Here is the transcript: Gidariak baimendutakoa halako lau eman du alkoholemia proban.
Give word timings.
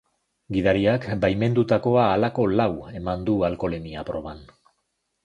Gidariak 0.55 1.03
baimendutakoa 1.25 2.05
halako 2.13 2.45
lau 2.61 2.67
eman 3.01 3.27
du 3.29 3.37
alkoholemia 3.51 4.07
proban. 4.09 4.43